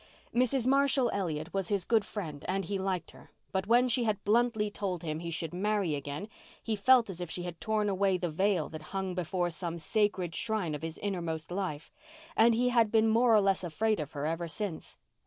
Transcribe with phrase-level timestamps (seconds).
[0.33, 0.65] Mrs.
[0.65, 3.29] Marshall Elliott was his good friend and he liked her.
[3.51, 6.27] But when she had bluntly told him he should marry again
[6.63, 10.33] he felt as if she had torn away the veil that hung before some sacred
[10.33, 11.91] shrine of his innermost life,
[12.35, 14.97] and he had been more or less afraid of her ever since.